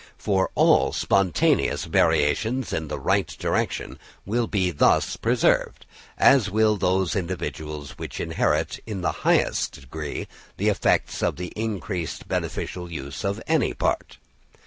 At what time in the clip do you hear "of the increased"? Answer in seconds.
11.21-12.21